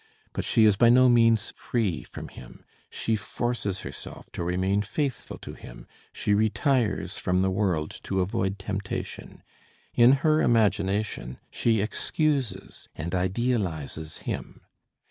But 0.33 0.43
she 0.45 0.65
is 0.65 0.77
by 0.77 0.89
no 0.89 1.07
means 1.09 1.53
free 1.55 2.01
from 2.01 2.29
him; 2.29 2.65
she 2.89 3.15
forces 3.15 3.81
herself 3.81 4.31
to 4.31 4.43
remain 4.43 4.81
faithful 4.81 5.37
to 5.37 5.53
him, 5.53 5.85
she 6.11 6.33
retires 6.33 7.19
from 7.19 7.43
the 7.43 7.51
world 7.51 7.99
to 8.05 8.19
avoid 8.19 8.57
temptation; 8.57 9.43
in 9.93 10.11
her 10.25 10.41
imagination 10.41 11.37
she 11.51 11.81
excuses 11.81 12.89
and 12.95 13.13
idealizes 13.13 14.17
him. 14.25 14.61